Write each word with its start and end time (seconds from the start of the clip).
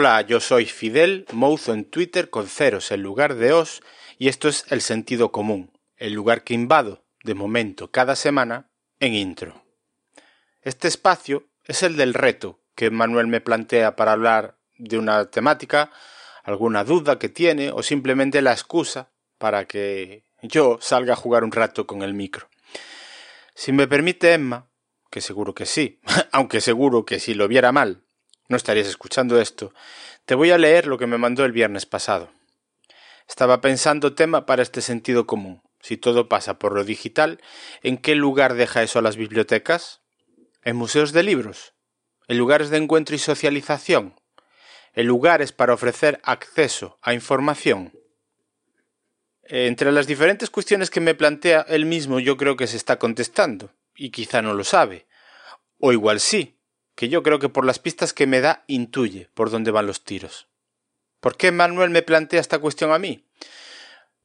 Hola, 0.00 0.22
yo 0.22 0.40
soy 0.40 0.64
Fidel, 0.64 1.26
Mouzo 1.30 1.74
en 1.74 1.84
Twitter 1.84 2.30
con 2.30 2.48
ceros 2.48 2.90
en 2.90 3.02
lugar 3.02 3.34
de 3.34 3.52
os, 3.52 3.82
y 4.16 4.28
esto 4.28 4.48
es 4.48 4.64
el 4.70 4.80
sentido 4.80 5.30
común, 5.30 5.78
el 5.98 6.14
lugar 6.14 6.42
que 6.42 6.54
invado, 6.54 7.04
de 7.22 7.34
momento, 7.34 7.90
cada 7.90 8.16
semana, 8.16 8.70
en 8.98 9.12
intro. 9.12 9.62
Este 10.62 10.88
espacio 10.88 11.50
es 11.64 11.82
el 11.82 11.98
del 11.98 12.14
reto 12.14 12.62
que 12.74 12.90
Manuel 12.90 13.26
me 13.26 13.42
plantea 13.42 13.94
para 13.94 14.12
hablar 14.12 14.56
de 14.78 14.96
una 14.96 15.26
temática, 15.26 15.90
alguna 16.44 16.82
duda 16.82 17.18
que 17.18 17.28
tiene 17.28 17.70
o 17.70 17.82
simplemente 17.82 18.40
la 18.40 18.52
excusa 18.52 19.10
para 19.36 19.66
que 19.66 20.24
yo 20.40 20.78
salga 20.80 21.12
a 21.12 21.16
jugar 21.16 21.44
un 21.44 21.52
rato 21.52 21.86
con 21.86 22.00
el 22.00 22.14
micro. 22.14 22.48
Si 23.54 23.70
me 23.70 23.86
permite 23.86 24.32
Emma, 24.32 24.70
que 25.10 25.20
seguro 25.20 25.54
que 25.54 25.66
sí, 25.66 26.00
aunque 26.32 26.62
seguro 26.62 27.04
que 27.04 27.20
si 27.20 27.34
lo 27.34 27.48
viera 27.48 27.70
mal, 27.70 28.06
no 28.50 28.56
estarías 28.56 28.88
escuchando 28.88 29.40
esto, 29.40 29.72
te 30.26 30.34
voy 30.34 30.50
a 30.50 30.58
leer 30.58 30.86
lo 30.86 30.98
que 30.98 31.06
me 31.06 31.18
mandó 31.18 31.44
el 31.44 31.52
viernes 31.52 31.86
pasado. 31.86 32.30
Estaba 33.28 33.60
pensando 33.60 34.14
tema 34.14 34.44
para 34.44 34.62
este 34.62 34.80
sentido 34.80 35.24
común. 35.24 35.62
Si 35.80 35.96
todo 35.96 36.28
pasa 36.28 36.58
por 36.58 36.74
lo 36.74 36.82
digital, 36.82 37.40
¿en 37.82 37.96
qué 37.96 38.16
lugar 38.16 38.54
deja 38.54 38.82
eso 38.82 38.98
a 38.98 39.02
las 39.02 39.16
bibliotecas? 39.16 40.00
¿En 40.64 40.74
museos 40.74 41.12
de 41.12 41.22
libros? 41.22 41.74
¿En 42.26 42.38
lugares 42.38 42.70
de 42.70 42.78
encuentro 42.78 43.14
y 43.14 43.20
socialización? 43.20 44.20
¿En 44.94 45.06
lugares 45.06 45.52
para 45.52 45.72
ofrecer 45.72 46.20
acceso 46.24 46.98
a 47.02 47.14
información? 47.14 47.92
Entre 49.44 49.92
las 49.92 50.08
diferentes 50.08 50.50
cuestiones 50.50 50.90
que 50.90 51.00
me 51.00 51.14
plantea 51.14 51.64
él 51.68 51.86
mismo 51.86 52.18
yo 52.18 52.36
creo 52.36 52.56
que 52.56 52.66
se 52.66 52.76
está 52.76 52.98
contestando, 52.98 53.72
y 53.94 54.10
quizá 54.10 54.42
no 54.42 54.54
lo 54.54 54.64
sabe. 54.64 55.06
O 55.78 55.92
igual 55.92 56.18
sí, 56.18 56.59
que 56.94 57.08
yo 57.08 57.22
creo 57.22 57.38
que 57.38 57.48
por 57.48 57.64
las 57.64 57.78
pistas 57.78 58.12
que 58.12 58.26
me 58.26 58.40
da 58.40 58.64
intuye 58.66 59.30
por 59.34 59.50
dónde 59.50 59.70
van 59.70 59.86
los 59.86 60.04
tiros. 60.04 60.48
¿Por 61.20 61.36
qué 61.36 61.52
Manuel 61.52 61.90
me 61.90 62.02
plantea 62.02 62.40
esta 62.40 62.58
cuestión 62.58 62.92
a 62.92 62.98
mí? 62.98 63.26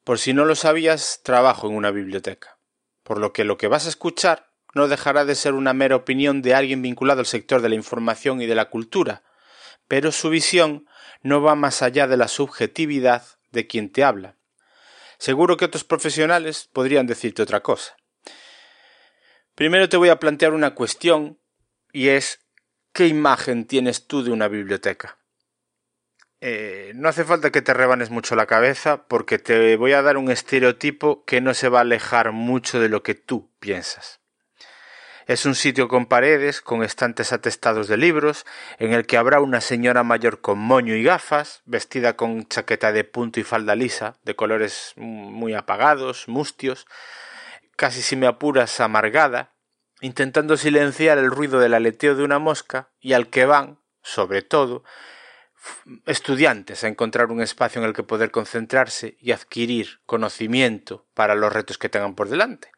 Por 0.03 0.19
si 0.19 0.33
no 0.33 0.45
lo 0.45 0.55
sabías, 0.55 1.21
trabajo 1.23 1.67
en 1.67 1.75
una 1.75 1.91
biblioteca, 1.91 2.57
por 3.03 3.19
lo 3.19 3.33
que 3.33 3.43
lo 3.43 3.57
que 3.57 3.67
vas 3.67 3.85
a 3.85 3.89
escuchar 3.89 4.51
no 4.73 4.87
dejará 4.87 5.25
de 5.25 5.35
ser 5.35 5.53
una 5.53 5.73
mera 5.73 5.95
opinión 5.95 6.41
de 6.41 6.53
alguien 6.53 6.81
vinculado 6.81 7.21
al 7.21 7.25
sector 7.25 7.61
de 7.61 7.69
la 7.69 7.75
información 7.75 8.41
y 8.41 8.45
de 8.45 8.55
la 8.55 8.69
cultura, 8.69 9.23
pero 9.87 10.11
su 10.11 10.29
visión 10.29 10.87
no 11.21 11.41
va 11.41 11.55
más 11.55 11.81
allá 11.81 12.07
de 12.07 12.17
la 12.17 12.27
subjetividad 12.27 13.23
de 13.51 13.67
quien 13.67 13.91
te 13.91 14.03
habla. 14.03 14.35
Seguro 15.17 15.57
que 15.57 15.65
otros 15.65 15.83
profesionales 15.83 16.69
podrían 16.71 17.07
decirte 17.07 17.41
otra 17.41 17.61
cosa. 17.61 17.95
Primero 19.55 19.87
te 19.87 19.97
voy 19.97 20.09
a 20.09 20.19
plantear 20.19 20.53
una 20.53 20.75
cuestión 20.75 21.39
y 21.93 22.09
es 22.09 22.44
¿Qué 22.95 23.07
imagen 23.07 23.67
tienes 23.67 24.07
tú 24.07 24.23
de 24.23 24.31
una 24.31 24.47
biblioteca? 24.47 25.17
Eh, 26.39 26.93
no 26.95 27.09
hace 27.09 27.25
falta 27.25 27.51
que 27.51 27.61
te 27.61 27.73
rebanes 27.73 28.09
mucho 28.09 28.37
la 28.37 28.45
cabeza 28.45 29.05
porque 29.09 29.37
te 29.37 29.75
voy 29.75 29.91
a 29.91 30.01
dar 30.01 30.15
un 30.15 30.31
estereotipo 30.31 31.25
que 31.25 31.41
no 31.41 31.53
se 31.53 31.67
va 31.67 31.79
a 31.79 31.81
alejar 31.81 32.31
mucho 32.31 32.79
de 32.79 32.87
lo 32.87 33.03
que 33.03 33.13
tú 33.13 33.51
piensas. 33.59 34.21
Es 35.27 35.45
un 35.45 35.55
sitio 35.55 35.89
con 35.89 36.05
paredes, 36.05 36.61
con 36.61 36.83
estantes 36.83 37.33
atestados 37.33 37.89
de 37.89 37.97
libros, 37.97 38.45
en 38.79 38.93
el 38.93 39.05
que 39.05 39.17
habrá 39.17 39.41
una 39.41 39.59
señora 39.59 40.03
mayor 40.03 40.39
con 40.39 40.57
moño 40.57 40.95
y 40.95 41.03
gafas, 41.03 41.63
vestida 41.65 42.15
con 42.15 42.47
chaqueta 42.47 42.93
de 42.93 43.03
punto 43.03 43.41
y 43.41 43.43
falda 43.43 43.75
lisa, 43.75 44.15
de 44.23 44.37
colores 44.37 44.93
muy 44.95 45.53
apagados, 45.53 46.29
mustios, 46.29 46.87
casi 47.75 48.01
si 48.01 48.15
me 48.15 48.27
apuras 48.27 48.79
amargada, 48.79 49.54
intentando 50.05 50.55
silenciar 50.55 51.17
el 51.17 51.31
ruido 51.31 51.59
del 51.59 51.73
aleteo 51.73 52.15
de 52.15 52.23
una 52.23 52.37
mosca 52.37 52.89
y 52.99 53.13
al 53.13 53.29
que 53.29 53.45
van, 53.45 53.79
sobre 54.03 54.43
todo, 54.43 54.83
estudiantes 56.05 56.83
a 56.83 56.87
encontrar 56.87 57.31
un 57.31 57.41
espacio 57.41 57.81
en 57.81 57.87
el 57.87 57.93
que 57.93 58.03
poder 58.03 58.29
concentrarse 58.29 59.17
y 59.19 59.31
adquirir 59.31 60.01
conocimiento 60.05 61.07
para 61.15 61.33
los 61.33 61.51
retos 61.51 61.79
que 61.79 61.89
tengan 61.89 62.13
por 62.13 62.29
delante. 62.29 62.71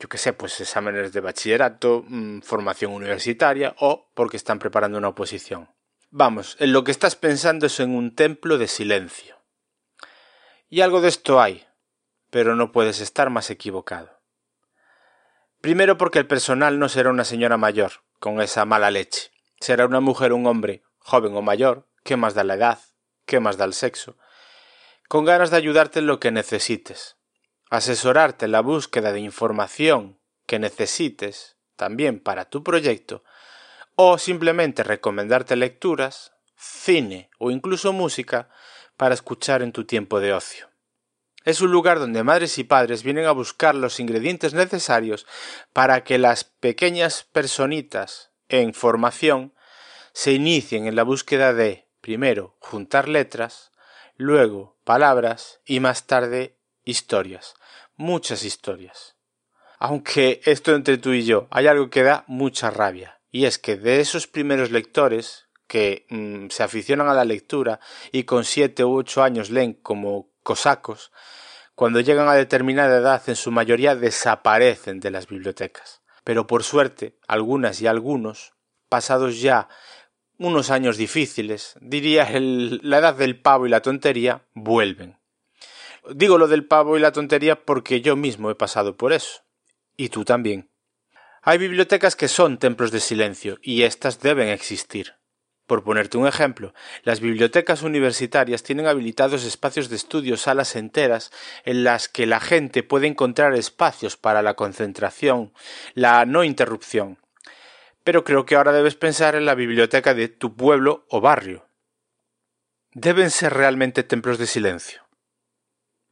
Yo 0.00 0.08
que 0.08 0.16
sé, 0.16 0.32
pues 0.32 0.58
exámenes 0.58 1.12
de 1.12 1.20
bachillerato, 1.20 2.04
mm, 2.08 2.40
formación 2.40 2.92
universitaria 2.92 3.74
o 3.78 4.10
porque 4.14 4.38
están 4.38 4.58
preparando 4.58 4.96
una 4.96 5.08
oposición. 5.08 5.68
Vamos, 6.10 6.56
en 6.58 6.72
lo 6.72 6.84
que 6.84 6.90
estás 6.90 7.16
pensando 7.16 7.66
es 7.66 7.80
en 7.80 7.94
un 7.94 8.14
templo 8.14 8.56
de 8.56 8.68
silencio. 8.68 9.36
Y 10.70 10.80
algo 10.80 11.02
de 11.02 11.08
esto 11.08 11.38
hay, 11.38 11.66
pero 12.30 12.56
no 12.56 12.72
puedes 12.72 13.00
estar 13.00 13.28
más 13.28 13.50
equivocado. 13.50 14.15
Primero 15.60 15.98
porque 15.98 16.18
el 16.18 16.26
personal 16.26 16.78
no 16.78 16.88
será 16.88 17.10
una 17.10 17.24
señora 17.24 17.56
mayor, 17.56 17.92
con 18.20 18.40
esa 18.40 18.64
mala 18.64 18.90
leche. 18.90 19.30
Será 19.60 19.86
una 19.86 20.00
mujer 20.00 20.32
o 20.32 20.36
un 20.36 20.46
hombre, 20.46 20.82
joven 20.98 21.34
o 21.36 21.42
mayor, 21.42 21.86
¿qué 22.04 22.16
más 22.16 22.34
da 22.34 22.44
la 22.44 22.54
edad? 22.54 22.78
¿Qué 23.24 23.40
más 23.40 23.56
da 23.56 23.64
el 23.64 23.72
sexo? 23.72 24.16
Con 25.08 25.24
ganas 25.24 25.50
de 25.50 25.56
ayudarte 25.56 26.00
en 26.00 26.06
lo 26.06 26.20
que 26.20 26.30
necesites, 26.30 27.16
asesorarte 27.70 28.44
en 28.44 28.52
la 28.52 28.60
búsqueda 28.60 29.12
de 29.12 29.20
información 29.20 30.18
que 30.46 30.58
necesites 30.58 31.56
también 31.76 32.20
para 32.20 32.46
tu 32.46 32.62
proyecto, 32.62 33.24
o 33.94 34.18
simplemente 34.18 34.82
recomendarte 34.82 35.56
lecturas, 35.56 36.32
cine 36.56 37.30
o 37.38 37.50
incluso 37.50 37.92
música 37.92 38.48
para 38.96 39.14
escuchar 39.14 39.62
en 39.62 39.72
tu 39.72 39.84
tiempo 39.84 40.20
de 40.20 40.32
ocio. 40.32 40.68
Es 41.46 41.60
un 41.60 41.70
lugar 41.70 42.00
donde 42.00 42.24
madres 42.24 42.58
y 42.58 42.64
padres 42.64 43.04
vienen 43.04 43.26
a 43.26 43.30
buscar 43.30 43.76
los 43.76 44.00
ingredientes 44.00 44.52
necesarios 44.52 45.28
para 45.72 46.02
que 46.02 46.18
las 46.18 46.42
pequeñas 46.42 47.22
personitas 47.22 48.32
en 48.48 48.74
formación 48.74 49.54
se 50.12 50.32
inicien 50.32 50.88
en 50.88 50.96
la 50.96 51.04
búsqueda 51.04 51.54
de, 51.54 51.86
primero, 52.00 52.56
juntar 52.58 53.08
letras, 53.08 53.70
luego 54.16 54.76
palabras 54.82 55.60
y 55.64 55.78
más 55.78 56.08
tarde 56.08 56.56
historias, 56.84 57.54
muchas 57.94 58.42
historias. 58.42 59.14
Aunque 59.78 60.40
esto 60.46 60.74
entre 60.74 60.98
tú 60.98 61.12
y 61.12 61.24
yo 61.24 61.46
hay 61.52 61.68
algo 61.68 61.90
que 61.90 62.02
da 62.02 62.24
mucha 62.26 62.70
rabia, 62.70 63.20
y 63.30 63.44
es 63.44 63.60
que 63.60 63.76
de 63.76 64.00
esos 64.00 64.26
primeros 64.26 64.72
lectores 64.72 65.46
que 65.68 66.06
mm, 66.10 66.48
se 66.48 66.64
aficionan 66.64 67.08
a 67.08 67.14
la 67.14 67.24
lectura 67.24 67.78
y 68.10 68.24
con 68.24 68.44
siete 68.44 68.84
u 68.84 68.96
ocho 68.96 69.22
años 69.22 69.50
leen 69.50 69.74
como 69.74 70.34
cosacos, 70.46 71.10
cuando 71.74 72.00
llegan 72.00 72.28
a 72.28 72.34
determinada 72.34 72.98
edad 72.98 73.22
en 73.26 73.34
su 73.34 73.50
mayoría 73.50 73.96
desaparecen 73.96 75.00
de 75.00 75.10
las 75.10 75.26
bibliotecas. 75.26 76.00
Pero 76.22 76.46
por 76.46 76.62
suerte, 76.62 77.18
algunas 77.26 77.82
y 77.82 77.88
algunos, 77.88 78.54
pasados 78.88 79.40
ya 79.40 79.68
unos 80.38 80.70
años 80.70 80.96
difíciles, 80.96 81.74
diría 81.80 82.28
la 82.30 82.98
edad 82.98 83.16
del 83.16 83.40
pavo 83.40 83.66
y 83.66 83.70
la 83.70 83.82
tontería, 83.82 84.46
vuelven. 84.54 85.18
Digo 86.14 86.38
lo 86.38 86.46
del 86.46 86.64
pavo 86.64 86.96
y 86.96 87.00
la 87.00 87.12
tontería 87.12 87.64
porque 87.64 88.00
yo 88.00 88.14
mismo 88.14 88.50
he 88.50 88.54
pasado 88.54 88.96
por 88.96 89.12
eso. 89.12 89.42
Y 89.96 90.10
tú 90.10 90.24
también. 90.24 90.70
Hay 91.42 91.58
bibliotecas 91.58 92.14
que 92.14 92.28
son 92.28 92.58
templos 92.58 92.92
de 92.92 93.00
silencio, 93.00 93.58
y 93.62 93.82
éstas 93.82 94.20
deben 94.20 94.48
existir. 94.48 95.14
Por 95.66 95.82
ponerte 95.82 96.16
un 96.16 96.28
ejemplo, 96.28 96.72
las 97.02 97.18
bibliotecas 97.18 97.82
universitarias 97.82 98.62
tienen 98.62 98.86
habilitados 98.86 99.44
espacios 99.44 99.88
de 99.88 99.96
estudio, 99.96 100.36
salas 100.36 100.76
enteras, 100.76 101.32
en 101.64 101.82
las 101.82 102.08
que 102.08 102.26
la 102.26 102.38
gente 102.38 102.84
puede 102.84 103.08
encontrar 103.08 103.52
espacios 103.54 104.16
para 104.16 104.42
la 104.42 104.54
concentración, 104.54 105.52
la 105.94 106.24
no 106.24 106.44
interrupción. 106.44 107.18
Pero 108.04 108.22
creo 108.22 108.46
que 108.46 108.54
ahora 108.54 108.70
debes 108.70 108.94
pensar 108.94 109.34
en 109.34 109.44
la 109.44 109.56
biblioteca 109.56 110.14
de 110.14 110.28
tu 110.28 110.54
pueblo 110.54 111.04
o 111.08 111.20
barrio. 111.20 111.66
¿Deben 112.92 113.30
ser 113.30 113.52
realmente 113.52 114.04
templos 114.04 114.38
de 114.38 114.46
silencio? 114.46 115.02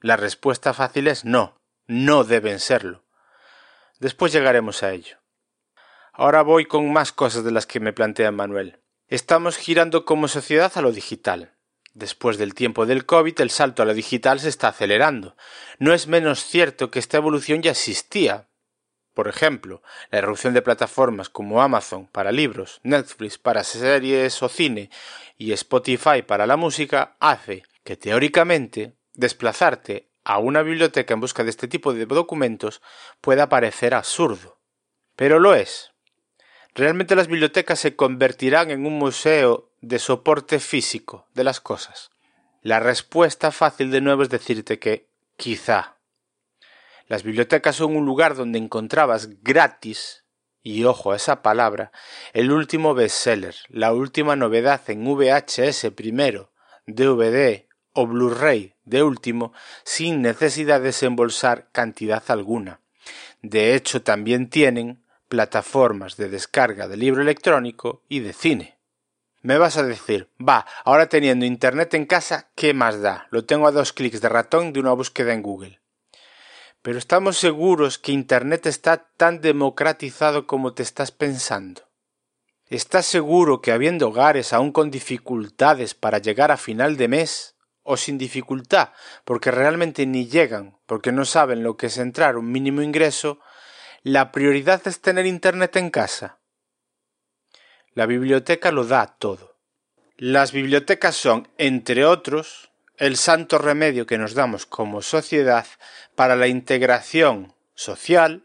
La 0.01 0.17
respuesta 0.17 0.75
fácil 0.75 1.07
es 1.07 1.25
no, 1.25 1.57
no 1.87 2.25
deben 2.25 2.59
serlo. 2.59 3.05
Después 4.01 4.33
llegaremos 4.33 4.83
a 4.83 4.93
ello. 4.93 5.19
Ahora 6.13 6.43
voy 6.43 6.67
con 6.67 6.93
más 6.93 7.13
cosas 7.13 7.45
de 7.45 7.53
las 7.53 7.67
que 7.67 7.79
me 7.79 7.93
plantea 7.93 8.33
Manuel. 8.33 8.84
Estamos 9.09 9.59
girando 9.59 10.07
como 10.07 10.29
sociedad 10.29 10.73
a 10.77 10.81
lo 10.81 10.91
digital. 10.91 11.53
Después 11.93 12.39
del 12.39 12.55
tiempo 12.55 12.87
del 12.87 13.05
COVID, 13.05 13.39
el 13.43 13.51
salto 13.51 13.83
a 13.83 13.87
lo 13.87 13.93
digital 13.93 14.41
se 14.41 14.49
está 14.49 14.69
acelerando. 14.69 15.37
No 15.79 15.93
es 15.93 16.07
menos 16.07 16.45
cierto 16.47 16.91
que 16.91 17.01
esta 17.01 17.19
evolución 17.19 17.61
ya 17.61 17.73
existía. 17.73 18.49
Por 19.13 19.29
ejemplo, 19.29 19.83
la 20.11 20.19
irrupción 20.19 20.55
de 20.55 20.63
plataformas 20.63 21.29
como 21.29 21.61
Amazon 21.61 22.07
para 22.07 22.33
libros, 22.33 22.81
Netflix 22.83 23.37
para 23.37 23.63
series 23.63 24.43
o 24.43 24.49
cine 24.49 24.89
y 25.37 25.53
Spotify 25.53 26.23
para 26.27 26.47
la 26.47 26.57
música 26.57 27.15
hace 27.21 27.63
que 27.85 27.99
teóricamente 27.99 28.97
desplazarte 29.13 30.09
a 30.25 30.39
una 30.39 30.63
biblioteca 30.63 31.13
en 31.13 31.21
busca 31.21 31.45
de 31.45 31.51
este 31.51 31.69
tipo 31.69 31.93
de 31.93 32.07
documentos 32.07 32.81
pueda 33.21 33.51
parecer 33.51 33.93
absurdo. 33.95 34.59
Pero 35.15 35.39
lo 35.39 35.55
es. 35.55 35.94
Realmente 36.75 37.15
las 37.15 37.29
bibliotecas 37.29 37.79
se 37.79 37.95
convertirán 37.95 38.73
en 38.73 38.85
un 38.85 38.99
museo 38.99 39.71
de 39.81 40.01
soporte 40.01 40.59
físico 40.59 41.29
de 41.33 41.45
las 41.45 41.61
cosas. 41.61 42.11
La 42.63 42.81
respuesta 42.81 43.53
fácil 43.53 43.93
de 43.93 44.01
nuevo 44.01 44.25
es 44.25 44.29
decirte 44.29 44.81
que 44.81 45.07
quizá. 45.37 45.99
Las 47.07 47.23
bibliotecas 47.23 47.77
son 47.77 47.95
un 47.95 48.07
lugar 48.07 48.35
donde 48.35 48.59
encontrabas 48.59 49.41
gratis, 49.43 50.25
y 50.65 50.85
ojo 50.85 51.13
a 51.13 51.17
esa 51.17 51.43
palabra, 51.43 51.93
el 52.33 52.51
último 52.51 52.95
bestseller, 52.95 53.55
la 53.69 53.93
última 53.93 54.35
novedad 54.35 54.81
en 54.89 55.05
VHS 55.05 55.91
primero, 55.95 56.51
DVD 56.87 57.67
o 57.93 58.07
Blu-ray 58.07 58.75
de 58.85 59.05
último, 59.05 59.53
sin 59.85 60.23
necesidad 60.23 60.81
de 60.81 60.87
desembolsar 60.87 61.69
cantidad 61.71 62.25
alguna. 62.29 62.81
De 63.43 63.75
hecho, 63.75 64.03
también 64.03 64.49
tienen 64.49 65.04
plataformas 65.35 66.17
de 66.17 66.29
descarga 66.29 66.87
de 66.87 66.97
libro 66.97 67.21
electrónico 67.21 68.05
y 68.09 68.21
de 68.21 68.33
cine. 68.33 68.79
Me 69.43 69.59
vas 69.59 69.77
a 69.77 69.83
decir, 69.83 70.29
va, 70.39 70.65
ahora 70.85 71.09
teniendo 71.09 71.45
Internet 71.45 71.93
en 71.95 72.07
casa, 72.07 72.51
¿qué 72.55 72.73
más 72.73 73.03
da? 73.03 73.27
Lo 73.33 73.45
tengo 73.45 73.67
a 73.67 73.73
dos 73.73 73.93
clics 73.93 74.21
de 74.21 74.29
ratón 74.29 74.73
de 74.73 74.79
una 74.79 74.93
búsqueda 74.93 75.33
en 75.33 75.43
Google. 75.43 75.81
Pero 76.83 76.99
estamos 76.99 77.37
seguros 77.37 77.99
que 77.99 78.13
Internet 78.13 78.67
está 78.67 79.09
tan 79.17 79.41
democratizado 79.41 80.47
como 80.47 80.73
te 80.73 80.85
estás 80.85 81.11
pensando. 81.11 81.83
¿Estás 82.69 83.05
seguro 83.05 83.61
que 83.61 83.73
habiendo 83.73 84.11
hogares 84.11 84.53
aún 84.53 84.71
con 84.71 84.93
dificultades 84.93 85.95
para 85.95 86.19
llegar 86.19 86.53
a 86.53 86.57
final 86.57 86.97
de 86.97 87.09
mes, 87.09 87.57
o 87.83 87.97
sin 87.97 88.19
dificultad, 88.19 88.91
porque 89.25 89.51
realmente 89.51 90.07
ni 90.07 90.29
llegan, 90.29 90.79
porque 90.87 91.11
no 91.11 91.25
saben 91.25 91.65
lo 91.65 91.77
que 91.77 91.87
es 91.89 91.99
entrar 91.99 92.37
un 92.37 92.53
mínimo 92.53 92.83
ingreso, 92.83 93.41
la 94.05 94.33
prioridad 94.33 94.87
es 94.87 95.01
tener 95.01 95.25
Internet 95.25 95.77
en 95.77 95.89
casa? 95.89 96.39
La 97.95 98.05
biblioteca 98.05 98.71
lo 98.71 98.85
da 98.85 99.07
todo. 99.07 99.57
Las 100.19 100.53
bibliotecas 100.53 101.17
son, 101.17 101.49
entre 101.57 102.05
otros, 102.05 102.71
el 102.99 103.17
santo 103.17 103.57
remedio 103.57 104.05
que 104.05 104.19
nos 104.19 104.35
damos 104.35 104.67
como 104.67 105.01
sociedad 105.01 105.67
para 106.15 106.37
la 106.37 106.49
integración 106.49 107.55
social 107.75 108.45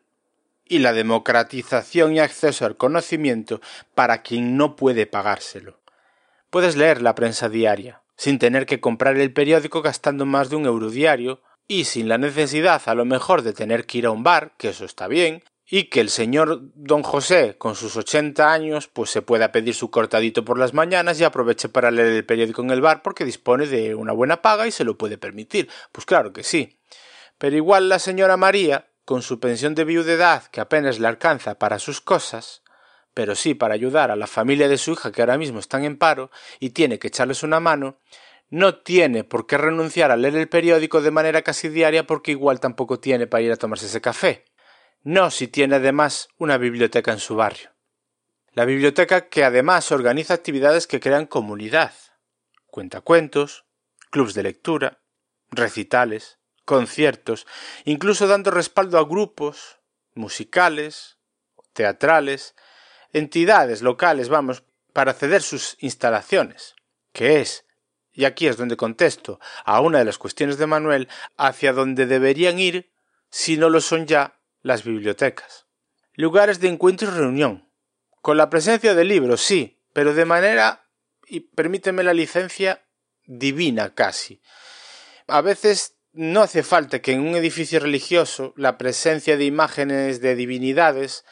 y 0.63 0.79
la 0.79 0.93
democratización 0.93 2.15
y 2.15 2.19
acceso 2.19 2.65
al 2.65 2.77
conocimiento 2.77 3.59
para 3.95 4.21
quien 4.21 4.55
no 4.55 4.77
puede 4.77 5.07
pagárselo. 5.07 5.81
Puedes 6.49 6.77
leer 6.77 7.01
la 7.01 7.15
prensa 7.15 7.49
diaria, 7.49 8.01
sin 8.15 8.39
tener 8.39 8.65
que 8.65 8.79
comprar 8.79 9.17
el 9.17 9.33
periódico 9.33 9.81
gastando 9.81 10.25
más 10.25 10.49
de 10.49 10.55
un 10.55 10.65
euro 10.65 10.89
diario, 10.89 11.41
y 11.69 11.85
sin 11.85 12.09
la 12.09 12.17
necesidad 12.17 12.81
a 12.87 12.95
lo 12.95 13.05
mejor 13.05 13.43
de 13.43 13.53
tener 13.53 13.85
que 13.85 13.99
ir 13.99 14.07
a 14.07 14.11
un 14.11 14.23
bar, 14.23 14.55
que 14.57 14.69
eso 14.69 14.85
está 14.85 15.07
bien, 15.07 15.43
y 15.69 15.83
que 15.83 16.01
el 16.01 16.09
señor 16.09 16.61
don 16.73 17.03
José, 17.03 17.57
con 17.59 17.75
sus 17.75 17.95
ochenta 17.95 18.51
años, 18.51 18.87
pues 18.87 19.11
se 19.11 19.21
pueda 19.21 19.51
pedir 19.51 19.75
su 19.75 19.91
cortadito 19.91 20.43
por 20.43 20.57
las 20.57 20.73
mañanas 20.73 21.19
y 21.19 21.23
aproveche 21.23 21.69
para 21.69 21.91
leer 21.91 22.07
el 22.07 22.25
periódico 22.25 22.63
en 22.63 22.71
el 22.71 22.81
bar 22.81 23.03
porque 23.03 23.23
dispone 23.23 23.67
de 23.67 23.93
una 23.93 24.13
buena 24.13 24.41
paga 24.41 24.65
y 24.65 24.71
se 24.71 24.83
lo 24.83 24.97
puede 24.97 25.19
permitir. 25.19 25.69
Pues 25.91 26.07
claro 26.07 26.33
que 26.33 26.43
sí. 26.43 26.79
Pero 27.37 27.55
igual 27.55 27.87
la 27.87 27.99
señora 27.99 28.35
María, 28.35 28.89
con 29.05 29.21
su 29.21 29.39
pensión 29.39 29.75
de 29.75 29.85
viudedad 29.85 30.45
que 30.47 30.61
apenas 30.61 30.97
le 30.97 31.07
alcanza 31.07 31.59
para 31.59 31.77
sus 31.77 32.01
cosas, 32.01 32.63
pero 33.13 33.35
sí 33.35 33.53
para 33.53 33.75
ayudar 33.75 34.09
a 34.09 34.15
la 34.15 34.27
familia 34.27 34.67
de 34.67 34.79
su 34.79 34.93
hija 34.93 35.11
que 35.11 35.21
ahora 35.21 35.37
mismo 35.37 35.59
están 35.59 35.83
en 35.83 35.99
paro 35.99 36.31
y 36.59 36.71
tiene 36.71 36.97
que 36.97 37.09
echarles 37.09 37.43
una 37.43 37.59
mano, 37.59 37.99
no 38.49 38.75
tiene 38.77 39.23
por 39.23 39.47
qué 39.47 39.57
renunciar 39.57 40.11
a 40.11 40.17
leer 40.17 40.35
el 40.35 40.49
periódico 40.49 41.01
de 41.01 41.11
manera 41.11 41.41
casi 41.41 41.69
diaria 41.69 42.05
porque 42.05 42.31
igual 42.31 42.59
tampoco 42.59 42.99
tiene 42.99 43.27
para 43.27 43.43
ir 43.43 43.51
a 43.51 43.57
tomarse 43.57 43.85
ese 43.85 44.01
café 44.01 44.45
no 45.03 45.31
si 45.31 45.47
tiene 45.47 45.77
además 45.77 46.29
una 46.37 46.57
biblioteca 46.57 47.11
en 47.11 47.19
su 47.19 47.35
barrio. 47.35 47.71
La 48.53 48.65
biblioteca 48.65 49.29
que 49.29 49.43
además 49.43 49.91
organiza 49.91 50.33
actividades 50.33 50.87
que 50.87 50.99
crean 50.99 51.25
comunidad, 51.25 51.93
cuentacuentos, 52.67 53.65
clubs 54.09 54.33
de 54.33 54.43
lectura, 54.43 54.99
recitales, 55.51 56.39
conciertos, 56.65 57.47
incluso 57.85 58.27
dando 58.27 58.51
respaldo 58.51 58.97
a 58.99 59.05
grupos 59.05 59.79
musicales, 60.13 61.17
teatrales, 61.73 62.55
entidades 63.13 63.81
locales, 63.81 64.29
vamos, 64.29 64.63
para 64.93 65.13
ceder 65.13 65.41
sus 65.41 65.77
instalaciones, 65.79 66.75
que 67.13 67.39
es, 67.39 67.65
y 68.19 68.25
aquí 68.25 68.47
es 68.47 68.57
donde 68.57 68.75
contesto 68.75 69.39
a 69.63 69.79
una 69.79 69.99
de 69.99 70.03
las 70.03 70.17
cuestiones 70.17 70.57
de 70.57 70.67
Manuel, 70.67 71.07
hacia 71.37 71.71
donde 71.71 72.05
deberían 72.05 72.59
ir, 72.59 72.91
si 73.29 73.55
no 73.55 73.69
lo 73.69 73.79
son 73.79 74.07
ya, 74.07 74.41
las 74.61 74.83
bibliotecas. 74.83 75.67
Lugares 76.15 76.59
de 76.59 76.67
encuentro 76.67 77.07
y 77.07 77.11
reunión. 77.11 77.71
Con 78.21 78.35
la 78.35 78.49
presencia 78.49 78.93
de 78.93 79.05
libros, 79.05 79.39
sí, 79.39 79.79
pero 79.93 80.13
de 80.13 80.25
manera, 80.25 80.89
y 81.27 81.39
permíteme 81.39 82.03
la 82.03 82.13
licencia, 82.13 82.83
divina 83.25 83.95
casi. 83.95 84.41
A 85.27 85.39
veces 85.39 85.95
no 86.11 86.41
hace 86.41 86.61
falta 86.61 87.01
que 87.01 87.13
en 87.13 87.21
un 87.21 87.37
edificio 87.37 87.79
religioso 87.79 88.53
la 88.57 88.77
presencia 88.77 89.37
de 89.37 89.45
imágenes 89.45 90.19
de 90.19 90.35
divinidades 90.35 91.23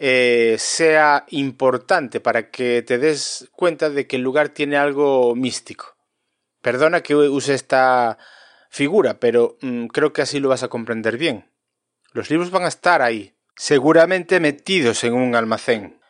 eh, 0.00 0.56
sea 0.58 1.26
importante 1.28 2.18
para 2.18 2.50
que 2.50 2.82
te 2.82 2.98
des 2.98 3.48
cuenta 3.52 3.88
de 3.88 4.08
que 4.08 4.16
el 4.16 4.22
lugar 4.22 4.48
tiene 4.48 4.76
algo 4.76 5.36
místico. 5.36 5.93
Perdona 6.64 7.02
que 7.02 7.14
use 7.14 7.52
esta 7.52 8.16
figura, 8.70 9.20
pero 9.20 9.58
mm, 9.60 9.88
creo 9.88 10.14
que 10.14 10.22
así 10.22 10.40
lo 10.40 10.48
vas 10.48 10.62
a 10.62 10.68
comprender 10.68 11.18
bien. 11.18 11.52
Los 12.12 12.30
libros 12.30 12.50
van 12.50 12.64
a 12.64 12.68
estar 12.68 13.02
ahí, 13.02 13.36
seguramente 13.54 14.40
metidos 14.40 15.04
en 15.04 15.12
un 15.12 15.36
almacén, 15.36 16.00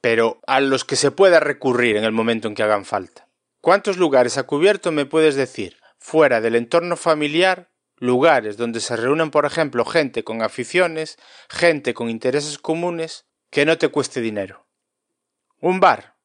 pero 0.00 0.40
a 0.44 0.58
los 0.60 0.84
que 0.84 0.96
se 0.96 1.12
pueda 1.12 1.38
recurrir 1.38 1.96
en 1.96 2.02
el 2.02 2.10
momento 2.10 2.48
en 2.48 2.56
que 2.56 2.64
hagan 2.64 2.84
falta. 2.84 3.28
¿Cuántos 3.60 3.96
lugares 3.96 4.38
a 4.38 4.42
cubierto 4.42 4.90
me 4.90 5.06
puedes 5.06 5.36
decir, 5.36 5.76
fuera 6.00 6.40
del 6.40 6.56
entorno 6.56 6.96
familiar, 6.96 7.70
lugares 7.96 8.56
donde 8.56 8.80
se 8.80 8.96
reúnen, 8.96 9.30
por 9.30 9.46
ejemplo, 9.46 9.84
gente 9.84 10.24
con 10.24 10.42
aficiones, 10.42 11.16
gente 11.48 11.94
con 11.94 12.10
intereses 12.10 12.58
comunes, 12.58 13.24
que 13.50 13.64
no 13.64 13.78
te 13.78 13.86
cueste 13.86 14.20
dinero? 14.20 14.66
Un 15.60 15.78
bar, 15.78 16.16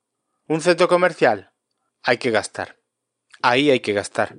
un 0.48 0.62
centro 0.62 0.88
comercial, 0.88 1.54
hay 2.02 2.18
que 2.18 2.32
gastar. 2.32 2.81
Ahí 3.44 3.72
hay 3.72 3.80
que 3.80 3.94
gastar. 3.94 4.36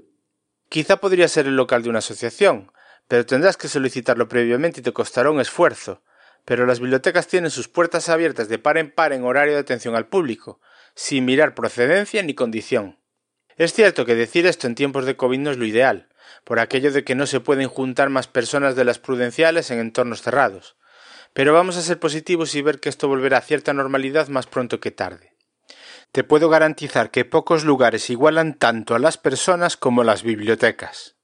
Quizá 0.69 0.99
podría 0.99 1.29
ser 1.29 1.47
el 1.47 1.57
local 1.57 1.83
de 1.83 1.91
una 1.91 1.99
asociación, 1.99 2.71
pero 3.09 3.27
tendrás 3.27 3.57
que 3.57 3.69
solicitarlo 3.69 4.29
previamente 4.29 4.81
y 4.81 4.83
te 4.83 4.93
costará 4.93 5.31
un 5.31 5.41
esfuerzo. 5.41 6.03
Pero 6.45 6.67
las 6.67 6.81
bibliotecas 6.81 7.27
tienen 7.27 7.51
sus 7.51 7.69
puertas 7.69 8.09
abiertas 8.09 8.49
de 8.49 8.59
par 8.59 8.79
en 8.79 8.91
par 8.91 9.13
en 9.13 9.25
horario 9.25 9.55
de 9.55 9.61
atención 9.61 9.95
al 9.95 10.07
público, 10.07 10.61
sin 10.95 11.25
mirar 11.25 11.55
procedencia 11.55 12.23
ni 12.23 12.35
condición. 12.35 12.99
Es 13.57 13.73
cierto 13.73 14.07
que 14.07 14.15
decir 14.15 14.47
esto 14.47 14.67
en 14.67 14.75
tiempos 14.75 15.05
de 15.05 15.17
COVID 15.17 15.39
no 15.39 15.51
es 15.51 15.59
lo 15.59 15.67
ideal, 15.67 16.09
por 16.45 16.59
aquello 16.59 16.93
de 16.93 17.05
que 17.05 17.15
no 17.15 17.27
se 17.27 17.41
pueden 17.41 17.69
juntar 17.69 18.09
más 18.09 18.29
personas 18.29 18.77
de 18.77 18.85
las 18.85 18.99
prudenciales 18.99 19.71
en 19.71 19.79
entornos 19.79 20.23
cerrados. 20.23 20.77
Pero 21.33 21.53
vamos 21.55 21.77
a 21.77 21.83
ser 21.83 21.99
positivos 21.99 22.55
y 22.55 22.63
ver 22.63 22.81
que 22.81 22.89
esto 22.89 23.09
volverá 23.09 23.39
a 23.39 23.43
cierta 23.43 23.73
normalidad 23.73 24.29
más 24.29 24.47
pronto 24.47 24.81
que 24.81 24.91
tarde. 24.91 25.32
Te 26.13 26.25
puedo 26.25 26.51
garantizar 26.51 27.11
que 27.11 27.25
pocos 27.25 27.65
lugares 27.65 28.11
igualan 28.11 28.59
tanto 28.59 28.95
a 28.95 28.99
las 28.99 29.17
personas 29.17 29.79
como 29.79 30.05
las 30.05 30.23
bibliotecas. 30.23 31.17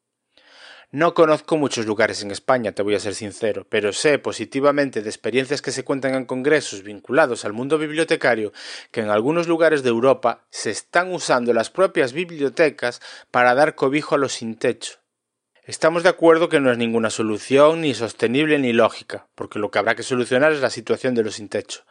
No 0.91 1.13
conozco 1.13 1.59
muchos 1.59 1.85
lugares 1.85 2.23
en 2.23 2.31
España, 2.31 2.73
te 2.73 2.83
voy 2.83 2.95
a 2.95 2.99
ser 2.99 3.15
sincero, 3.15 3.67
pero 3.69 3.93
sé 3.93 4.19
positivamente 4.19 5.03
de 5.03 5.11
experiencias 5.11 5.61
que 5.61 5.73
se 5.73 5.85
cuentan 5.85 6.15
en 6.15 6.25
congresos 6.25 6.83
vinculados 6.85 7.45
al 7.45 7.53
mundo 7.53 7.77
bibliotecario 7.77 8.55
que 8.91 9.03
en 9.03 9.11
algunos 9.11 9.47
lugares 9.47 9.83
de 9.83 9.91
Europa 9.91 10.47
se 10.49 10.71
están 10.71 11.13
usando 11.13 11.53
las 11.53 11.69
propias 11.69 12.15
bibliotecas 12.15 13.03
para 13.31 13.55
dar 13.55 13.75
cobijo 13.75 14.15
a 14.15 14.19
los 14.19 14.33
sin 14.33 14.57
techo. 14.57 15.01
Estamos 15.65 16.03
de 16.03 16.09
acuerdo 16.09 16.49
que 16.49 16.61
no 16.61 16.73
es 16.73 16.79
ninguna 16.79 17.11
solución 17.11 17.83
ni 17.83 17.93
sostenible 17.93 18.59
ni 18.59 18.73
lógica, 18.73 19.29
porque 19.35 19.59
lo 19.59 19.71
que 19.71 19.81
habrá 19.81 19.95
que 19.95 20.03
solucionar 20.03 20.53
es 20.53 20.63
la 20.63 20.71
situación 20.71 21.15
de 21.15 21.25
los 21.25 21.35
sin 21.35 21.51
techo. 21.51 21.85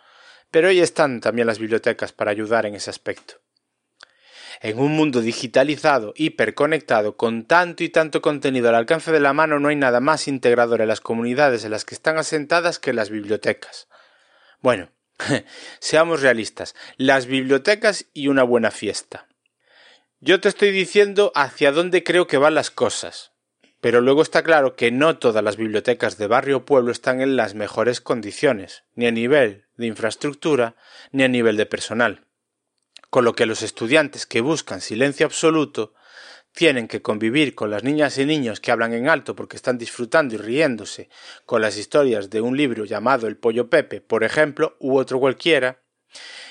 Pero 0.51 0.69
ahí 0.69 0.79
están 0.79 1.19
también 1.19 1.47
las 1.47 1.59
bibliotecas 1.59 2.13
para 2.13 2.31
ayudar 2.31 2.65
en 2.65 2.75
ese 2.75 2.89
aspecto. 2.89 3.35
En 4.61 4.79
un 4.79 4.93
mundo 4.93 5.21
digitalizado, 5.21 6.13
hiperconectado, 6.15 7.15
con 7.15 7.45
tanto 7.45 7.83
y 7.83 7.89
tanto 7.89 8.21
contenido 8.21 8.69
al 8.69 8.75
alcance 8.75 9.11
de 9.11 9.19
la 9.19 9.33
mano, 9.33 9.59
no 9.59 9.67
hay 9.67 9.75
nada 9.75 9.99
más 9.99 10.27
integrador 10.27 10.81
en 10.81 10.87
las 10.87 11.01
comunidades 11.01 11.63
en 11.63 11.71
las 11.71 11.85
que 11.85 11.93
están 11.93 12.17
asentadas 12.17 12.79
que 12.79 12.93
las 12.93 13.09
bibliotecas. 13.09 13.87
Bueno, 14.59 14.89
seamos 15.79 16.21
realistas, 16.21 16.75
las 16.97 17.27
bibliotecas 17.27 18.05
y 18.13 18.29
una 18.29 18.43
buena 18.43 18.71
fiesta. 18.71 19.27
Yo 20.19 20.41
te 20.41 20.49
estoy 20.49 20.71
diciendo 20.71 21.31
hacia 21.35 21.71
dónde 21.71 22.03
creo 22.03 22.25
que 22.25 22.37
van 22.37 22.55
las 22.55 22.71
cosas, 22.71 23.33
pero 23.81 24.01
luego 24.01 24.21
está 24.21 24.43
claro 24.43 24.75
que 24.75 24.91
no 24.91 25.17
todas 25.17 25.43
las 25.43 25.57
bibliotecas 25.57 26.17
de 26.17 26.27
barrio 26.27 26.57
o 26.57 26.65
pueblo 26.65 26.91
están 26.91 27.21
en 27.21 27.35
las 27.35 27.53
mejores 27.53 28.01
condiciones, 28.01 28.83
ni 28.95 29.05
a 29.05 29.11
nivel 29.11 29.65
de 29.75 29.87
infraestructura, 29.87 30.75
ni 31.11 31.23
a 31.23 31.27
nivel 31.27 31.57
de 31.57 31.65
personal. 31.65 32.25
Con 33.09 33.23
lo 33.23 33.33
que 33.33 33.45
los 33.45 33.61
estudiantes 33.61 34.25
que 34.25 34.41
buscan 34.41 34.81
silencio 34.81 35.25
absoluto 35.25 35.93
tienen 36.51 36.87
que 36.87 37.03
convivir 37.03 37.53
con 37.53 37.69
las 37.69 37.83
niñas 37.83 38.17
y 38.17 38.25
niños 38.25 38.59
que 38.59 38.71
hablan 38.71 38.93
en 38.93 39.07
alto 39.07 39.35
porque 39.35 39.55
están 39.55 39.77
disfrutando 39.77 40.33
y 40.33 40.37
riéndose 40.37 41.09
con 41.45 41.61
las 41.61 41.77
historias 41.77 42.31
de 42.31 42.41
un 42.41 42.57
libro 42.57 42.83
llamado 42.83 43.27
El 43.27 43.37
Pollo 43.37 43.69
Pepe, 43.69 44.01
por 44.01 44.23
ejemplo, 44.23 44.75
u 44.79 44.97
otro 44.97 45.19
cualquiera, 45.19 45.83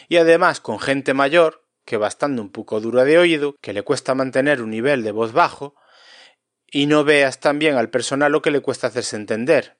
y 0.08 0.18
además 0.18 0.60
con 0.60 0.78
gente 0.78 1.12
mayor 1.12 1.66
que 1.84 1.96
va 1.96 2.06
estando 2.06 2.40
un 2.40 2.50
poco 2.50 2.80
dura 2.80 3.04
de 3.04 3.18
oído, 3.18 3.56
que 3.60 3.72
le 3.72 3.82
cuesta 3.82 4.14
mantener 4.14 4.62
un 4.62 4.70
nivel 4.70 5.02
de 5.02 5.10
voz 5.10 5.32
bajo, 5.32 5.74
y 6.76 6.84
no 6.84 7.04
veas 7.04 7.40
también 7.40 7.76
al 7.76 7.88
personal 7.88 8.30
lo 8.32 8.42
que 8.42 8.50
le 8.50 8.60
cuesta 8.60 8.88
hacerse 8.88 9.16
entender. 9.16 9.78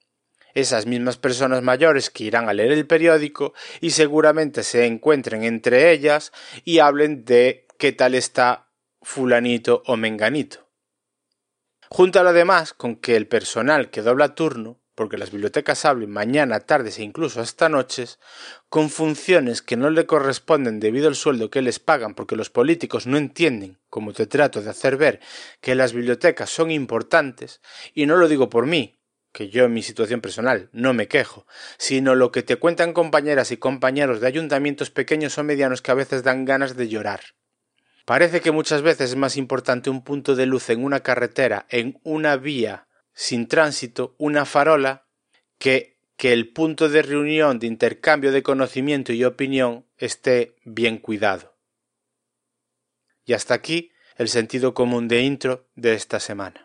Esas 0.54 0.86
mismas 0.86 1.18
personas 1.18 1.60
mayores 1.60 2.08
que 2.08 2.24
irán 2.24 2.48
a 2.48 2.54
leer 2.54 2.72
el 2.72 2.86
periódico 2.86 3.52
y 3.82 3.90
seguramente 3.90 4.62
se 4.62 4.86
encuentren 4.86 5.44
entre 5.44 5.90
ellas 5.92 6.32
y 6.64 6.78
hablen 6.78 7.26
de 7.26 7.66
qué 7.78 7.92
tal 7.92 8.14
está 8.14 8.70
fulanito 9.02 9.82
o 9.84 9.98
menganito. 9.98 10.70
Júntalo 11.90 12.30
además 12.30 12.72
con 12.72 12.96
que 12.96 13.14
el 13.16 13.28
personal 13.28 13.90
que 13.90 14.00
dobla 14.00 14.34
turno 14.34 14.80
porque 14.96 15.18
las 15.18 15.30
bibliotecas 15.30 15.84
hablen 15.84 16.10
mañana, 16.10 16.58
tardes 16.60 16.98
e 16.98 17.04
incluso 17.04 17.40
hasta 17.40 17.68
noches, 17.68 18.18
con 18.68 18.90
funciones 18.90 19.62
que 19.62 19.76
no 19.76 19.90
le 19.90 20.06
corresponden 20.06 20.80
debido 20.80 21.06
al 21.06 21.14
sueldo 21.14 21.50
que 21.50 21.62
les 21.62 21.78
pagan 21.78 22.14
porque 22.14 22.34
los 22.34 22.50
políticos 22.50 23.06
no 23.06 23.18
entienden, 23.18 23.78
como 23.88 24.12
te 24.12 24.26
trato 24.26 24.62
de 24.62 24.70
hacer 24.70 24.96
ver, 24.96 25.20
que 25.60 25.74
las 25.76 25.92
bibliotecas 25.92 26.50
son 26.50 26.70
importantes, 26.70 27.60
y 27.94 28.06
no 28.06 28.16
lo 28.16 28.26
digo 28.26 28.48
por 28.48 28.66
mí, 28.66 28.98
que 29.32 29.50
yo 29.50 29.66
en 29.66 29.74
mi 29.74 29.82
situación 29.82 30.22
personal 30.22 30.70
no 30.72 30.94
me 30.94 31.08
quejo, 31.08 31.46
sino 31.76 32.14
lo 32.14 32.32
que 32.32 32.42
te 32.42 32.56
cuentan 32.56 32.94
compañeras 32.94 33.52
y 33.52 33.58
compañeros 33.58 34.22
de 34.22 34.28
ayuntamientos 34.28 34.90
pequeños 34.90 35.36
o 35.36 35.44
medianos 35.44 35.82
que 35.82 35.90
a 35.90 35.94
veces 35.94 36.22
dan 36.22 36.46
ganas 36.46 36.74
de 36.74 36.88
llorar. 36.88 37.20
Parece 38.06 38.40
que 38.40 38.50
muchas 38.50 38.80
veces 38.80 39.10
es 39.10 39.16
más 39.16 39.36
importante 39.36 39.90
un 39.90 40.02
punto 40.02 40.36
de 40.36 40.46
luz 40.46 40.70
en 40.70 40.82
una 40.82 41.00
carretera, 41.00 41.66
en 41.68 42.00
una 42.02 42.36
vía 42.36 42.85
sin 43.16 43.48
tránsito, 43.48 44.14
una 44.18 44.44
farola 44.44 45.08
que, 45.58 45.98
que 46.16 46.34
el 46.34 46.52
punto 46.52 46.90
de 46.90 47.00
reunión 47.00 47.58
de 47.58 47.66
intercambio 47.66 48.30
de 48.30 48.42
conocimiento 48.42 49.12
y 49.12 49.24
opinión 49.24 49.86
esté 49.96 50.54
bien 50.64 50.98
cuidado. 50.98 51.56
Y 53.24 53.32
hasta 53.32 53.54
aquí 53.54 53.90
el 54.16 54.28
sentido 54.28 54.74
común 54.74 55.08
de 55.08 55.22
intro 55.22 55.66
de 55.74 55.94
esta 55.94 56.20
semana. 56.20 56.62